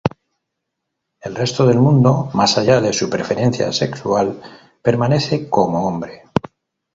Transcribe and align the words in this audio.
El 1.21 1.35
resto 1.35 1.67
del 1.67 1.77
mundo, 1.77 2.31
más 2.33 2.57
allá 2.57 2.81
de 2.81 2.91
su 2.91 3.07
preferencia 3.07 3.71
sexual, 3.71 4.41
permanece 4.81 5.47
como 5.47 5.85
hombre. 5.87 6.23